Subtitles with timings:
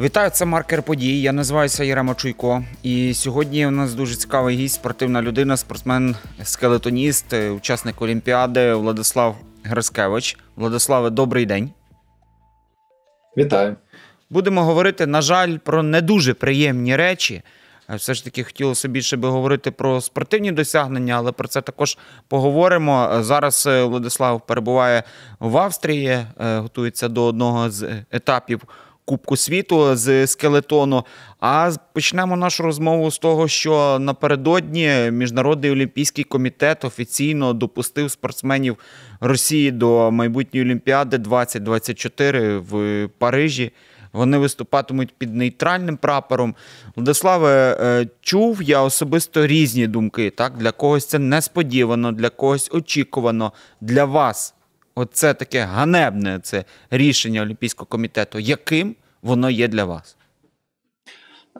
[0.00, 1.22] Вітаю, це маркер подій.
[1.22, 2.64] Я називаюся Єрема Чуйко.
[2.82, 10.38] І сьогодні у нас дуже цікавий гість, спортивна людина, спортсмен, скелетоніст, учасник Олімпіади Владислав Граскевич.
[10.56, 11.70] Владиславе, добрий день.
[13.36, 13.76] Вітаю.
[14.30, 17.42] Будемо говорити, на жаль, про не дуже приємні речі.
[17.88, 23.10] Все ж таки хотілося більше би говорити про спортивні досягнення, але про це також поговоримо.
[23.20, 25.02] Зараз е, Владислав перебуває
[25.40, 26.26] в Австрії, е,
[26.58, 28.60] готується до одного з етапів
[29.04, 31.04] Кубку світу з скелетону.
[31.40, 38.76] А почнемо нашу розмову з того, що напередодні Міжнародний олімпійський комітет офіційно допустив спортсменів
[39.20, 43.72] Росії до майбутньої Олімпіади 2024 в Парижі.
[44.14, 46.54] Вони виступатимуть під нейтральним прапором.
[46.96, 50.30] Владиславе, е, чув я особисто різні думки.
[50.30, 50.56] Так?
[50.56, 53.52] Для когось це несподівано, для когось очікувано.
[53.80, 54.54] Для вас
[54.94, 58.38] оце таке ганебне це рішення Олімпійського комітету.
[58.38, 60.16] Яким воно є для вас?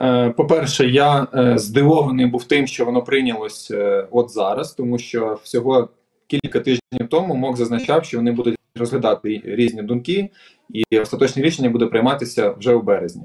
[0.01, 5.39] Е, По-перше, я е, здивований був тим, що воно прийнялось е, от зараз, тому що
[5.43, 5.89] всього
[6.27, 10.31] кілька тижнів тому МОК зазначав, що вони будуть розглядати різні думки,
[10.71, 13.23] і остаточне рішення буде прийматися вже у березні.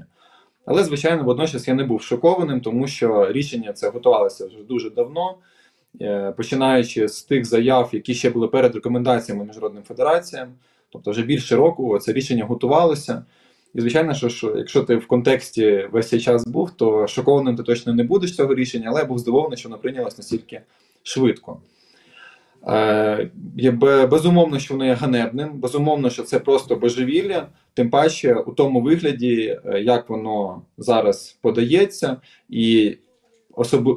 [0.66, 5.34] Але, звичайно, водночас я не був шокованим, тому що рішення це готувалося вже дуже давно,
[6.36, 10.48] починаючи з тих заяв, які ще були перед рекомендаціями міжнародним федераціям,
[10.90, 13.24] тобто вже більше року це рішення готувалося.
[13.74, 17.62] І звичайно, що, що якщо ти в контексті весь цей час був, то шокованим ти
[17.62, 20.60] точно не будеш цього рішення, але я був здивований, що воно прийнялось настільки
[21.02, 21.60] швидко.
[22.68, 23.30] Е,
[24.10, 29.58] безумовно, що воно є ганебним, безумовно, що це просто божевілля, тим паче у тому вигляді,
[29.64, 32.16] е, як воно зараз подається,
[32.48, 32.96] і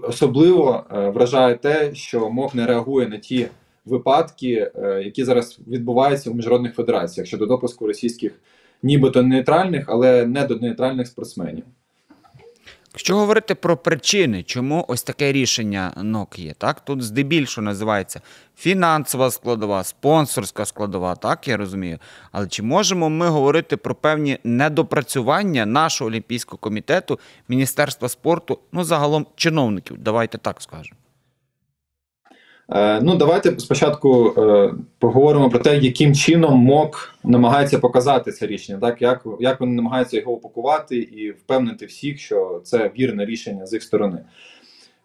[0.04, 3.48] особливо е, вражає те, що МОК не реагує на ті
[3.86, 8.32] випадки, е, які зараз відбуваються у міжнародних федераціях щодо допуску російських
[8.84, 11.64] нібито нейтральних, але не до нейтральних спортсменів.
[12.94, 16.86] Якщо говорити про причини, чому ось таке рішення НОК є, так?
[16.86, 18.22] Тут здебільшого називається
[18.58, 22.00] фінансова складова, спонсорська складова, так я розумію.
[22.32, 29.28] Але чи можемо ми говорити про певні недопрацювання нашого Олімпійського комітету, Міністерства спорту, ну загалом
[29.36, 29.98] чиновників?
[30.00, 31.03] Давайте так скажемо.
[32.74, 38.80] Е, ну, давайте спочатку е, поговоримо про те, яким чином МОК намагається показати це рішення,
[38.80, 43.74] так як, як вони намагаються його упакувати і впевнити всіх, що це вірне рішення з
[43.74, 44.18] їх сторони.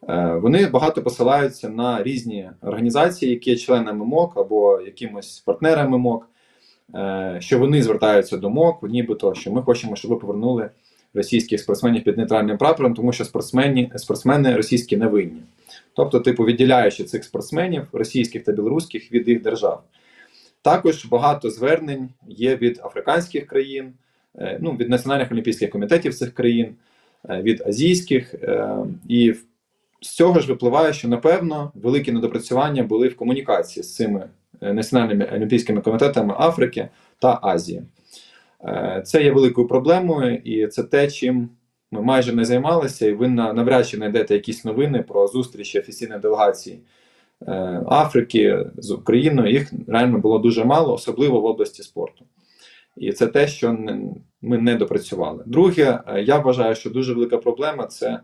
[0.08, 6.28] Е, вони багато посилаються на різні організації, які є членами МОК або якимось партнерами МОК,
[7.38, 10.70] що вони звертаються до МОК, нібито що ми хочемо, щоб ви повернули
[11.14, 15.42] російських спортсменів під нейтральним прапором, тому що спортсмені, спортсмени російські не винні.
[15.98, 19.82] Тобто, типу, відділяючи цих спортсменів, російських та білоруських від їх держав.
[20.62, 23.92] Також багато звернень є від африканських країн,
[24.38, 26.74] е, ну, від національних олімпійських комітетів цих країн,
[27.28, 28.34] е, від азійських.
[28.34, 28.76] е,
[29.08, 29.34] І
[30.00, 34.28] з цього ж випливає, що напевно великі недопрацювання були в комунікації з цими
[34.60, 36.88] національними олімпійськими комітетами Африки
[37.18, 37.82] та Азії.
[39.04, 41.48] Це є великою проблемою, і це те, чим
[41.90, 46.20] ми майже не займалися, і ви на- навряд чи знайдете якісь новини про зустрічі офіційної
[46.20, 46.80] делегації
[47.48, 49.52] е, Африки з Україною.
[49.52, 52.24] Їх реально було дуже мало, особливо в області спорту.
[52.96, 53.78] І це те, що
[54.42, 55.44] ми не допрацювали.
[55.46, 58.20] Друге, е, я вважаю, що дуже велика проблема це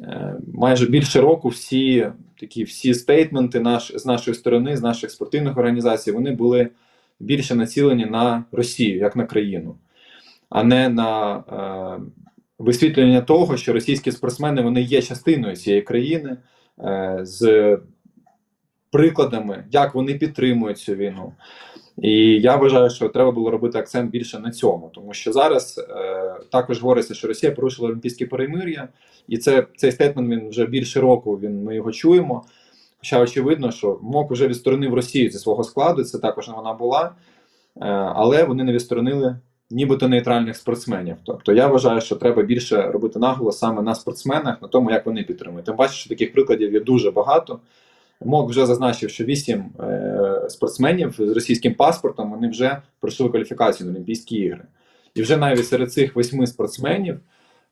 [0.00, 5.58] е, майже більше року всі такі всі стейтменти наш, з нашої сторони, з наших спортивних
[5.58, 6.68] організацій, вони були
[7.20, 9.76] більше націлені на Росію як на країну,
[10.48, 11.42] а не на
[12.58, 16.36] висвітлення того, що російські спортсмени вони є частиною цієї країни
[16.80, 17.78] е, з
[18.90, 21.32] прикладами, як вони підтримують цю війну.
[21.98, 26.34] І я вважаю, що треба було робити акцент більше на цьому, тому що зараз е,
[26.52, 28.88] також говориться, що Росія порушила олімпійське перемир'я,
[29.28, 31.38] і це цей стейтмент він вже більше року.
[31.42, 32.44] Він ми його чуємо.
[32.98, 37.12] Хоча очевидно, що МОК вже відсторонив Росію зі свого складу, це також вона була, е,
[38.14, 39.36] але вони не відсторонили
[39.70, 41.16] нібито нейтральних спортсменів.
[41.24, 45.22] Тобто я вважаю, що треба більше робити наголос саме на спортсменах, на тому, як вони
[45.22, 45.66] підтримують.
[45.66, 47.60] Тим паче, що таких прикладів є дуже багато.
[48.24, 53.92] МОК вже зазначив, що вісім е, спортсменів з російським паспортом вони вже пройшли кваліфікацію на
[53.92, 54.64] Олімпійські ігри.
[55.14, 57.20] І вже навіть серед цих восьми спортсменів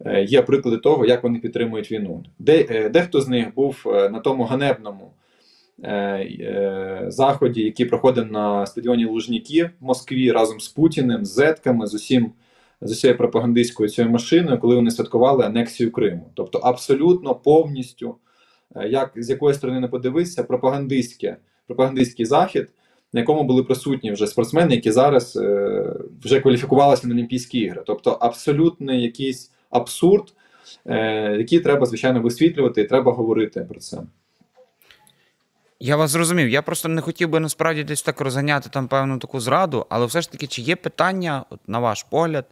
[0.06, 2.24] е, є приклади того, як вони підтримують війну.
[2.38, 5.10] Де, е, дехто з них був на тому ганебному
[7.06, 12.32] заході, який проходив на стадіоні Лужніки в Москві разом з Путіним, з Зетками, з усім.
[12.80, 16.30] З усією пропагандистською цією машиною, коли вони святкували анексію Криму.
[16.34, 18.16] Тобто абсолютно повністю,
[18.76, 21.36] е, як з якої сторони не подивитися, пропагандистське,
[21.66, 22.68] пропагандистський захід,
[23.12, 25.94] на якому були присутні вже спортсмени, які зараз е,
[26.24, 27.82] вже кваліфікувалися на Олімпійські ігри.
[27.86, 30.34] Тобто абсолютний якийсь абсурд,
[30.86, 34.02] е, який треба, звичайно, висвітлювати, і треба говорити про це.
[35.80, 36.48] Я вас зрозумів.
[36.48, 40.20] Я просто не хотів би насправді десь так розганяти там певну таку зраду, але все
[40.20, 42.46] ж таки, чи є питання, от, на ваш погляд,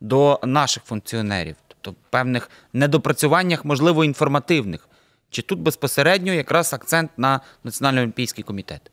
[0.00, 4.88] до наших функціонерів, тобто певних недопрацюваннях, можливо, інформативних.
[5.30, 8.90] Чи тут безпосередньо якраз акцент на Національний олімпійський комітет?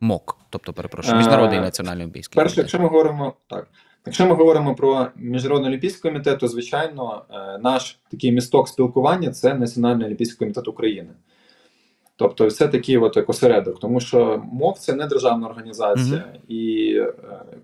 [0.00, 2.58] МОК, тобто, перепрошую, Міжнародний Е, національний олімпійський Перше, комітет.
[2.58, 3.68] якщо ми говоримо так,
[4.06, 9.54] якщо ми говоримо про міжнародний олімпійський комітет, то звичайно е, наш такий місток спілкування це
[9.54, 11.10] Національний олімпійський комітет України.
[12.16, 17.12] Тобто, це такий от як осередок, тому що МОК це не державна організація, і е,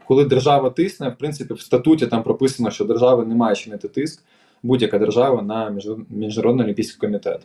[0.07, 4.25] коли держава тисне, в принципі, в статуті там прописано, що держава не має чинити тиск,
[4.63, 5.77] будь-яка держава на
[6.11, 7.41] міжнародний олімпійський комітет.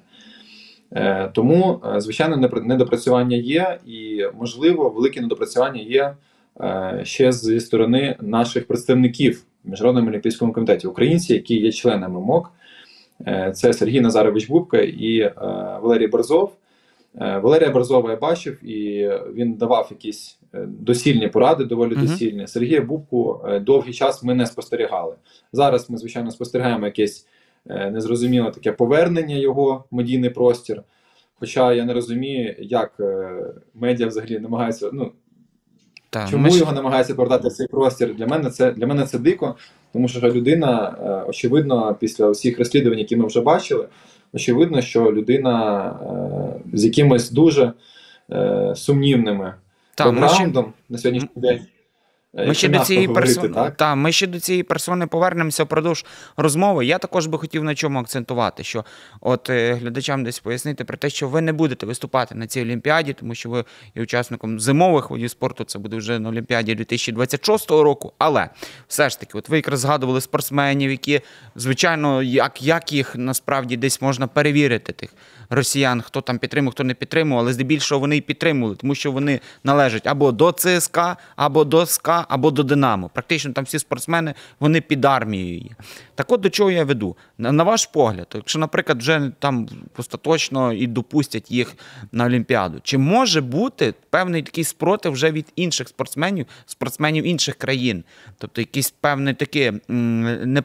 [0.92, 6.16] Е, Тому, е, звичайно, недопрацювання є, і можливо, велике недопрацювання є
[6.62, 12.52] е, ще зі сторони наших представників в Міжнародному олімпійському комітеті, українці, які є членами МОК.
[13.28, 15.34] Е, Це Сергій Назарович Бубка і е,
[15.82, 16.52] Валерій Борзов.
[17.22, 22.06] Е, Валерія Борзова я бачив, і він давав якісь е, досільні поради, доволі Мгм.
[22.06, 22.48] досільні.
[22.48, 25.16] Сергія Бубку е, довгий час ми не спостерігали.
[25.54, 27.28] Зараз ми, звичайно, спостерігаємо якесь
[27.92, 30.84] незрозуміле таке повернення його в медійний простір.
[31.40, 33.02] Хоча я не розумію, як
[33.74, 34.90] медіа взагалі намагаються.
[34.94, 35.12] Ну
[36.10, 38.16] Та, чому ми його намагаються повертати в цей простір?
[38.16, 39.56] Для мене це для мене це дико,
[39.94, 40.96] тому що людина,
[41.28, 43.88] очевидно, після всіх розслідувань, які ми вже бачили,
[44.36, 45.86] очевидно, що людина
[46.74, 47.74] е, з якимось дуже
[48.32, 49.54] е, сумнівними
[49.96, 51.60] Та, ми бекграундом на сьогоднішній день.
[52.38, 53.76] Е, Ми ще до цієї говорити, персони так?
[53.76, 56.06] та, ми ще до цієї персони повернемося впродовж
[56.38, 56.86] розмови.
[56.86, 58.86] Я також би хотів на чому акцентувати, що
[59.22, 63.14] от е, глядачам десь пояснити про те, що ви не будете виступати на цій олімпіаді,
[63.14, 63.66] тому що ви
[63.96, 65.64] є учасником зимових видів спорту.
[65.64, 68.14] Це буде вже на Олімпіаді 2026 року.
[68.18, 68.50] Але
[68.88, 71.22] все ж таки, от ви якраз згадували спортсменів, які
[71.56, 75.10] звичайно, як, як їх насправді десь можна перевірити тих
[75.50, 79.40] росіян, хто там підтримував, хто не підтримував, але здебільшого вони і підтримували, тому що вони
[79.64, 83.10] належать або до ЦСКА, або до СКА, або до Динамо.
[83.14, 85.70] Практично там всі спортсмени вони під армією є.
[86.16, 87.18] Так от до чого я веду?
[87.38, 89.68] На, ваш погляд, якщо, наприклад, вже там
[89.98, 91.76] остаточно і допустять їх
[92.12, 98.04] на Олімпіаду, чи може бути певний такий спротив вже від інших спортсменів, спортсменів інших країн?
[98.38, 100.64] Тобто якісь певне таке м, не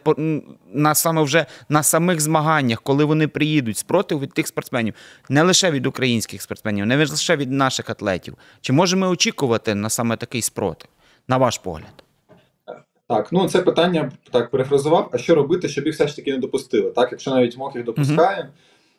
[0.72, 4.94] на саме вже на самих змаганнях, коли вони приїдуть, спротив від тих спортсменів,
[5.28, 8.36] не лише від українських спортсменів, не лише від наших атлетів.
[8.60, 10.88] Чи можемо очікувати на саме такий спротив,
[11.28, 12.04] на ваш погляд?
[13.10, 15.08] Так, ну це питання так перефразував.
[15.12, 16.90] А що робити, щоб їх все ж таки не допустили?
[16.90, 18.48] Так, якщо навіть МОК їх допускає,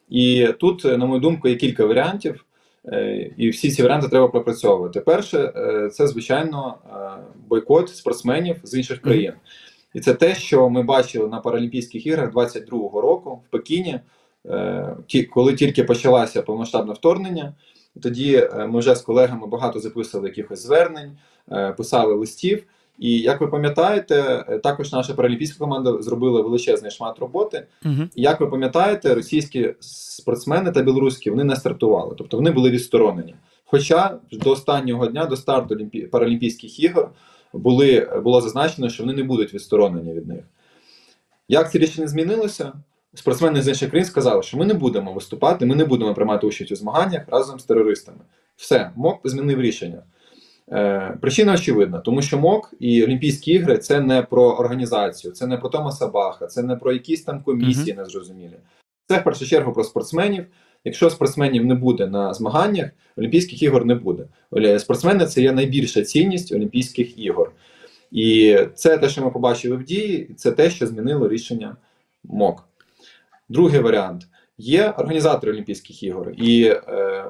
[0.09, 2.45] і тут, на мою думку, є кілька варіантів,
[2.85, 5.01] е, і всі ці варіанти треба пропрацьовувати.
[5.01, 6.97] Перше, е, це звичайно е,
[7.47, 9.33] бойкот спортсменів з інших країн.
[9.93, 13.99] І це те, що ми бачили на Паралімпійських іграх 22-го року в Пекіні,
[15.33, 17.53] коли тільки почалося повномасштабне вторгнення.
[18.01, 21.17] Тоді е, ми вже з колегами багато записували якихось звернень,
[21.51, 22.63] е, писали листів.
[22.99, 27.67] І як ви пам'ятаєте, е, також наша паралімпійська команда зробила величезний шмат роботи.
[27.85, 28.03] Угу.
[28.15, 33.35] І як ви пам'ятаєте, російські спортсмени та білоруські вони не стартували, тобто вони були відсторонені.
[33.65, 35.77] Хоча до останнього дня, до старту
[36.11, 37.09] Паралімпійських ігор,
[37.53, 40.43] були, було зазначено, що вони не будуть відсторонені від них.
[41.47, 42.73] Як це рішення змінилося?
[43.13, 46.71] Спортсмени з інших країн сказали, що ми не будемо виступати, ми не будемо приймати участь
[46.71, 48.17] у змаганнях разом з терористами.
[48.55, 50.03] Все, МОК змінив рішення.
[50.71, 55.57] Е, причина очевидна, тому що МОК і Олімпійські ігри це не про організацію, це не
[55.57, 58.57] про Томаса Баха, це не про якісь там комісії незрозумілі.
[59.07, 60.45] Це в першу чергу про спортсменів.
[60.83, 64.27] Якщо спортсменів не буде на змаганнях, Олімпійських ігор не буде.
[64.79, 67.51] Спортсмени це є найбільша цінність Олімпійських ігор.
[68.11, 71.75] І це те, що ми побачили в дії, це те, що змінило рішення
[72.23, 72.63] МОК.
[73.51, 74.27] Другий варіант
[74.57, 76.31] є організатори Олімпійських ігор.
[76.37, 77.25] І е,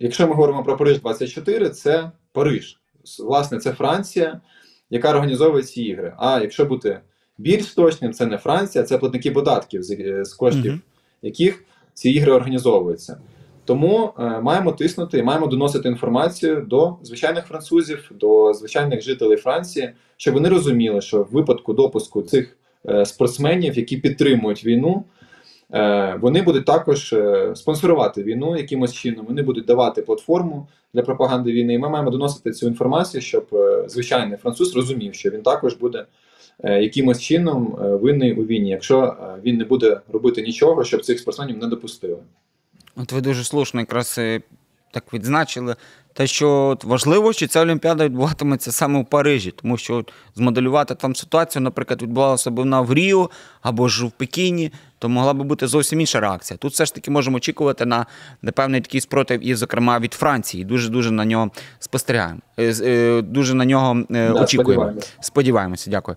[0.00, 2.80] якщо ми говоримо про Париж 24, це Париж.
[3.18, 4.40] Власне, це Франція,
[4.90, 6.14] яка організовує ці ігри.
[6.18, 7.00] А якщо бути
[7.38, 10.80] більш точним, це не Франція, це платники податків, з, е, з коштів Мгм.
[11.22, 13.18] яких ці ігри організовуються.
[13.64, 19.90] Тому е, маємо тиснути і маємо доносити інформацію до звичайних французів, до звичайних жителів Франції,
[20.16, 22.56] щоб вони розуміли, що в випадку допуску цих
[22.88, 25.04] е, спортсменів, які підтримують війну,
[26.20, 29.26] вони будуть також е, спонсорувати війну якимось чином.
[29.28, 31.74] Вони будуть давати платформу для пропаганди війни.
[31.74, 36.06] І ми маємо доносити цю інформацію, щоб е, звичайний француз розумів, що він також буде
[36.64, 41.04] е, якимось чином е, винний у війні, якщо е, він не буде робити нічого, щоб
[41.04, 42.18] цих спортсменів не допустили.
[42.96, 44.40] От ви дуже слушно якраз е,
[44.94, 45.76] так відзначили
[46.12, 50.94] те, що от важливо, що ця Олімпіада відбуватиметься саме в Парижі, тому що от змоделювати
[50.94, 53.30] там ситуацію, наприклад, відбувалася б вона в Ріо
[53.62, 56.58] або ж в Пекіні, то могла би бути зовсім інша реакція.
[56.58, 58.06] Тут все ж таки можемо очікувати на
[58.54, 60.64] певний такий спротив, і, зокрема, від Франції.
[60.64, 62.40] Дуже дуже на нього спостерігаємо.
[62.56, 64.92] Е, е, Дуже на нього е, Да, очікуємо.
[65.20, 66.16] Сподіваємося, дякую.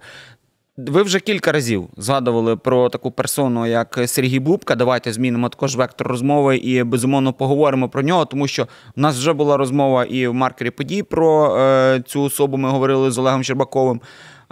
[0.77, 4.75] Ви вже кілька разів згадували про таку персону, як Сергій Бубка.
[4.75, 9.33] Давайте змінимо також вектор розмови і безумовно поговоримо про нього, тому що в нас вже
[9.33, 12.57] була розмова і в маркері подій про е, цю особу.
[12.57, 14.01] Ми говорили з Олегом Щербаковим.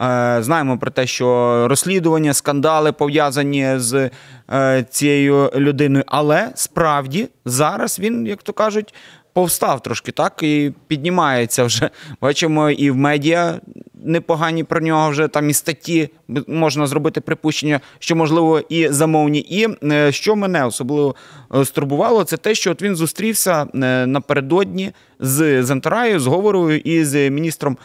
[0.02, 4.10] Е, знаємо про те, що розслідування, скандали пов'язані з
[4.52, 8.94] е, цією людиною, але справді зараз він, як то кажуть,
[9.34, 11.90] повстав трошки так і піднімається вже.
[12.22, 13.60] Бачимо і в медіа
[14.06, 16.10] непогані про нього вже там і статті
[16.48, 19.40] можна зробити припущення, що можливо і замовні.
[19.40, 21.16] І е, що мене особливо
[21.56, 27.04] е, стурбувало, це те, що от він зустрівся е, напередодні з Зантараю, з Говорою і
[27.04, 27.78] з міністром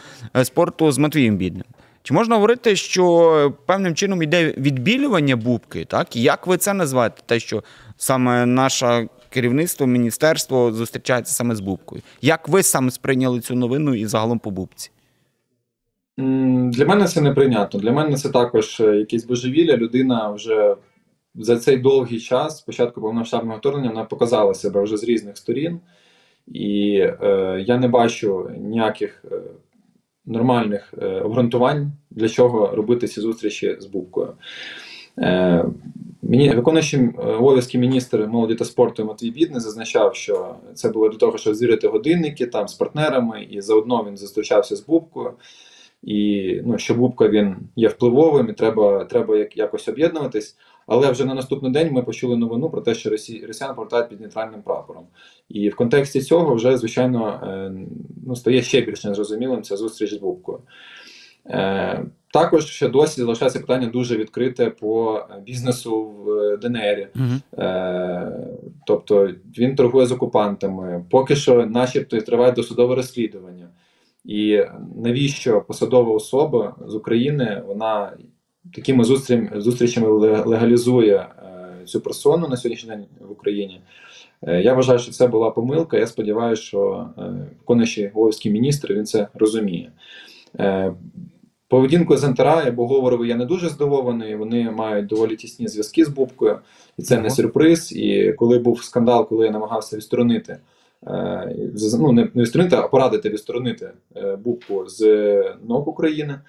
[0.43, 1.65] спорту з Матвієм Бідним.
[2.03, 5.85] Чи можна говорити, що певним чином йде відбілювання бубки?
[5.85, 6.15] Так?
[6.15, 7.21] Як ви це називаєте?
[7.25, 7.63] Те, що
[7.97, 12.01] саме наше керівництво, міністерство зустрічається саме з бубкою?
[12.21, 14.91] Як ви саме сприйняли цю новину і загалом по бубці?
[16.17, 17.79] Для мене це неприйнятно.
[17.79, 19.77] Для мене це також е, якесь божевілля.
[19.77, 20.75] Людина вже
[21.35, 25.79] за цей довгий час, спочатку повномасштабного вторгнення, вона показала себе вже з різних сторін,
[26.47, 29.41] і е, я не бачу ніяких е,
[30.25, 34.33] нормальних е, обґрунтувань, для чого робити ці зустрічі з Бубкою.
[35.19, 35.65] Е,
[36.21, 36.49] Міні...
[36.49, 41.37] Виконуючий е, обов'язки міністр молоді та спорту Матвій Бідний зазначав, що це було для того,
[41.37, 45.33] щоб звірити годинники там з партнерами, і заодно він зустрічався з Бубкою.
[46.03, 50.57] І ну, що Бубка він є впливовим, і треба, треба як, якось об'єднуватись.
[50.87, 53.45] Але вже на наступний день ми почули новину про те, що Росі...
[53.47, 55.03] росіян повертають під нейтральним прапором.
[55.49, 57.71] І в контексті цього вже, звичайно, е,
[58.27, 60.59] ну, стає ще більш незрозумілим ця зустріч з Бубкою.
[61.45, 67.09] Е, також ще досі залишається питання дуже відкрите по бізнесу в ДНР.
[67.15, 67.63] Угу.
[67.63, 68.31] Е,
[68.87, 71.05] тобто він торгує з окупантами.
[71.09, 73.67] Поки що, начебто, триває досудове розслідування.
[74.25, 74.63] І
[74.95, 78.17] навіщо посадова особа з України вона
[78.75, 79.03] такими
[79.55, 80.07] зустрічами,
[80.45, 83.81] легалізує е, цю персону на сьогоднішній день в Україні?
[84.41, 85.97] Е, я вважаю, що це була помилка.
[85.97, 87.21] Я сподіваюся, що е,
[87.59, 89.91] виконуючий обов'язки міністр він це розуміє.
[91.67, 94.35] Поведінкою Зентара або Говорової я не дуже здивований.
[94.35, 96.59] Вони мають доволі тісні зв'язки з Бубкою,
[96.97, 97.91] і це не сюрприз.
[97.95, 100.57] І коли був скандал, коли я намагався відсторонити,
[101.99, 105.01] ну не відсторонити, а порадити відсторонити е, Бубку з
[105.67, 106.39] НОК України.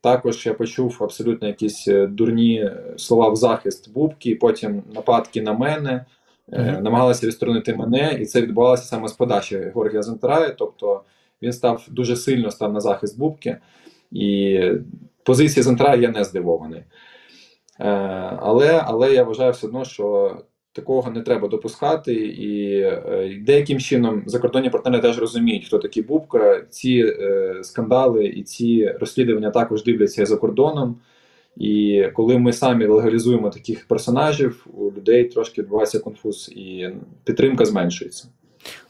[0.00, 6.04] Також я почув абсолютно якісь е, дурні слова в захист Бубки, потім нападки на мене.
[6.52, 6.82] Е, Мгм.
[6.82, 10.48] Намагалися відсторонити мене, і це відбувалося саме з подачі Георгія Зентарая.
[10.48, 11.02] Тобто
[11.42, 13.58] він став дуже сильно став на захист Бубки.
[14.12, 14.60] І
[15.22, 16.82] позиції Зентра я не здивований.
[17.80, 17.88] Е,
[18.40, 20.36] але, але я вважаю все одно, що
[20.74, 26.62] такого не треба допускати, і е, деяким чином закордонні партнери теж розуміють, хто такий Бубка.
[26.70, 30.96] Ці е, скандали і ці розслідування також дивляться за кордоном.
[31.56, 36.88] І коли ми самі легалізуємо таких персонажів, у людей трошки відбувається конфуз, і
[37.24, 38.28] підтримка зменшується.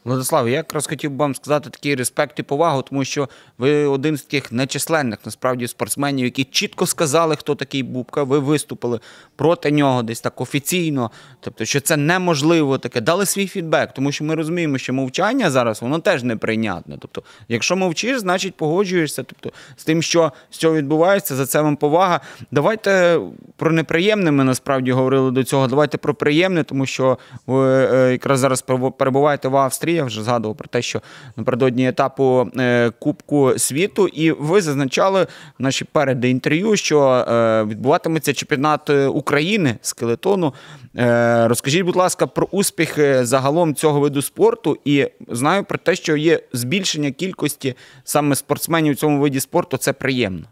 [0.05, 4.17] Владислав, я якраз хотів би вам сказати такий респект і повагу, тому що ви один
[4.17, 8.23] з таких нечисленних насправді спортсменів, які чітко сказали, хто такий Бубка.
[8.23, 8.99] Ви виступили
[9.35, 11.11] проти нього десь так офіційно.
[11.39, 13.01] Тобто, що це неможливо таке.
[13.01, 16.97] Дали свій фідбек, тому що ми розуміємо, що мовчання зараз воно теж неприйнятне.
[16.99, 19.23] Тобто, якщо мовчиш, значить погоджуєшся.
[19.23, 22.21] Тобто, з тим, що з цього відбувається, за це вам повага.
[22.51, 23.19] Давайте
[23.57, 25.67] про неприємне ми насправді говорили до цього.
[25.67, 27.17] Давайте про приємне, тому що
[27.47, 29.95] ви е, якраз зараз перебу- перебуваєте в Австрії.
[29.95, 31.01] Я вже згадував про те, що
[31.35, 35.27] напередодні етапу е, Кубку світу, і ви зазначали
[35.59, 40.53] в наші переди інтерв'ю, що е, відбуватиметься чемпіонат е, України з келетону.
[40.97, 44.77] Е, Розкажіть, будь ласка, про успіхи загалом цього виду спорту.
[44.85, 49.77] І знаю про те, що є збільшення кількості саме спортсменів у цьому виді спорту.
[49.77, 50.45] Це приємно.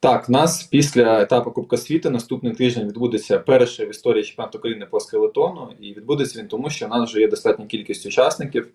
[0.00, 5.00] Так, нас після етапу Кубка світу наступний тиждень відбудеться перший в історії чемпіонат України по
[5.00, 8.64] скелетону, і відбудеться він тому, що в нас вже є достатня кількість учасників.
[8.66, 8.70] Е,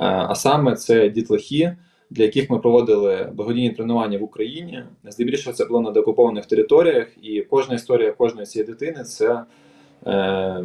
[0.00, 1.76] А саме це дітлахи,
[2.10, 4.84] для яких ми проводили благодійні тренування в Україні.
[5.04, 9.42] Здебільшого це було на деокупованих територіях, і кожна історія кожної цієї дитини це.
[10.06, 10.64] е,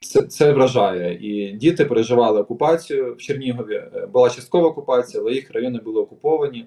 [0.00, 1.18] Це, це вражає.
[1.22, 3.74] І діти переживали окупацію в Чернігові.
[3.74, 6.66] Е, Була часткова окупація, але їх райони були окуповані.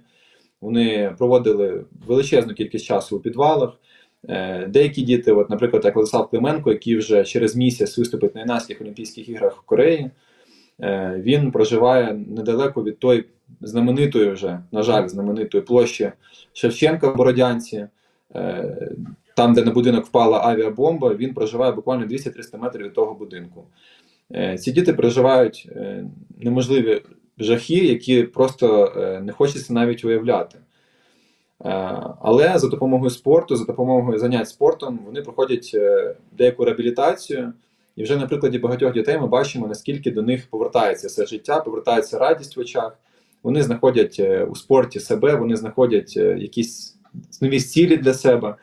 [0.66, 3.74] Вони проводили величезну кількість часу у підвалах.
[4.30, 8.82] Е, Деякі діти, от, наприклад, як Владислав Клименко, який вже через місяць виступить на юнацьких
[8.82, 10.10] Олімпійських іграх в Кореї.
[10.82, 13.26] Е, Він проживає недалеко від тої
[13.62, 16.12] знаменитої вже, на жаль, знаменитої площі
[16.54, 17.88] Шевченка в Бородянці.
[18.36, 18.92] Е,
[19.36, 23.64] Там, де на будинок впала авіабомба, він проживає буквально 200-300 метрів від того будинку.
[24.60, 25.70] Ці діти переживають
[26.38, 27.02] неможливі
[27.40, 30.58] жахи, які просто е, не хочеться навіть уявляти.
[30.58, 31.70] Е,
[32.22, 37.54] Але за допомогою спорту, за допомогою занять спортом, вони проходять е, деяку реабілітацію.
[37.96, 42.20] І вже на прикладі багатьох дітей ми бачимо, наскільки до них повертається все життя, повертається
[42.20, 42.98] радість в очах.
[43.44, 46.98] Вони знаходять у спорті себе, вони знаходять якісь
[47.42, 48.56] нові цілі для себе.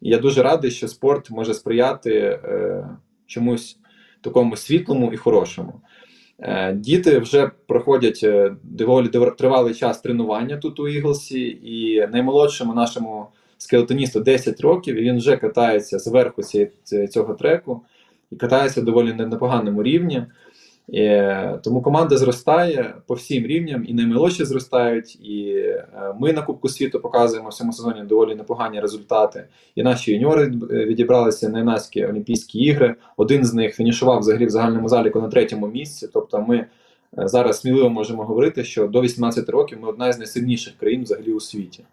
[0.00, 2.40] І я дуже радий, що спорт може сприяти
[3.26, 3.78] чомусь
[4.20, 5.80] такому світлому і хорошому.
[6.38, 12.74] Е, Діти вже проходять е, доволі дов- тривалий час тренування тут у Іглсі, і наймолодшому
[12.74, 13.26] нашому
[13.58, 16.42] скелетоністу 10 років, і він вже катається зверху
[17.10, 17.80] цього треку
[18.30, 20.26] і катається доволі на непоганому рівні.
[20.92, 26.68] Е, Тому команда зростає по всім рівням, і наймолодші зростають, і е, ми на Кубку
[26.68, 29.44] світу показуємо в цьому сезоні доволі непогані результати.
[29.74, 32.94] І наші юніори е, відібралися на юнацькі Олімпійські ігри.
[33.16, 36.08] Один з них фінішував взагалі в загальному заліку на третьому місці.
[36.12, 36.66] Тобто, ми
[37.16, 41.40] зараз сміливо можемо говорити, що до 18 років ми одна з найсильніших країн взагалі у
[41.40, 41.84] світі.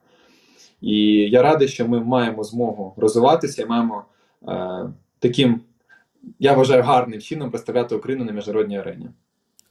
[0.81, 0.95] І
[1.29, 4.03] я радий, що ми маємо змогу розвиватися і маємо
[4.47, 5.61] е, таким,
[6.39, 9.09] я вважаю, гарним чином представляти Україну на міжнародній арені.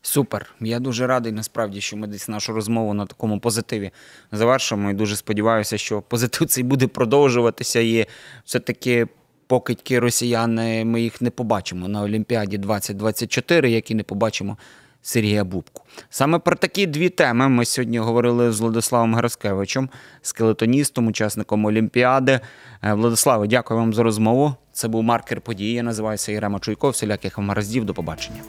[0.02, 0.54] Супер.
[0.60, 3.90] Я дуже радий насправді, що ми десь нашу розмову на такому позитиві
[4.32, 4.90] завершимо.
[4.90, 7.80] І дуже сподіваюся, що позитив цей буде продовжуватися.
[7.80, 8.06] І
[8.44, 9.06] все-таки
[9.46, 14.56] покидьки росіяни, ми їх не побачимо на Олімпіаді 2024, як і не побачимо
[15.02, 15.82] Сергія Бубку.
[16.10, 19.88] Саме про такі дві теми ми сьогодні говорили з Владиславом Граскевичем,
[20.22, 22.40] скелетоністом, учасником Олімпіади.
[22.82, 24.54] Е, Владиславе, дякую вам за розмову.
[24.72, 25.72] Це був маркер події.
[25.72, 26.90] Я називаюся Ірема Чуйко.
[26.90, 27.84] Всіляких вам гараздів.
[27.84, 28.40] До побачення.